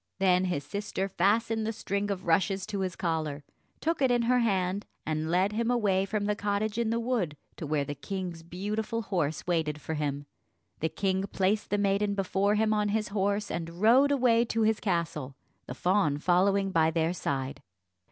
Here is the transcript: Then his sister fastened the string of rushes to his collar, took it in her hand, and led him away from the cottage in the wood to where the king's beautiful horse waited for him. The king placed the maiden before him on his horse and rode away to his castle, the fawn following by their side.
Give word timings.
Then 0.17 0.45
his 0.45 0.63
sister 0.63 1.07
fastened 1.07 1.63
the 1.63 1.71
string 1.71 2.09
of 2.09 2.25
rushes 2.25 2.65
to 2.65 2.79
his 2.79 2.95
collar, 2.95 3.43
took 3.81 4.01
it 4.01 4.09
in 4.09 4.23
her 4.23 4.39
hand, 4.39 4.87
and 5.05 5.29
led 5.29 5.51
him 5.51 5.69
away 5.69 6.05
from 6.05 6.25
the 6.25 6.35
cottage 6.35 6.79
in 6.79 6.89
the 6.89 6.99
wood 6.99 7.37
to 7.57 7.67
where 7.67 7.85
the 7.85 7.93
king's 7.93 8.41
beautiful 8.41 9.03
horse 9.03 9.45
waited 9.45 9.79
for 9.79 9.93
him. 9.93 10.25
The 10.79 10.89
king 10.89 11.27
placed 11.27 11.69
the 11.69 11.77
maiden 11.77 12.15
before 12.15 12.55
him 12.55 12.73
on 12.73 12.89
his 12.89 13.09
horse 13.09 13.51
and 13.51 13.79
rode 13.79 14.11
away 14.11 14.43
to 14.45 14.63
his 14.63 14.79
castle, 14.79 15.35
the 15.67 15.75
fawn 15.75 16.17
following 16.17 16.71
by 16.71 16.89
their 16.89 17.13
side. 17.13 17.61